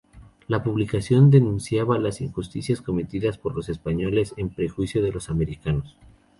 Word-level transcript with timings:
La 0.47 0.63
publicación 0.63 1.29
denunciaba 1.29 1.99
las 1.99 2.21
injusticias 2.21 2.81
cometidas 2.81 3.37
por 3.37 3.53
los 3.55 3.69
españoles 3.69 4.33
en 4.35 4.49
perjuicio 4.49 5.03
de 5.03 5.11
los 5.11 5.29
americanos. 5.29 5.95